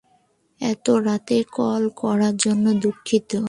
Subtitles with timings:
[0.61, 3.31] এত রাতে কল করার জন্য দুঃখিত।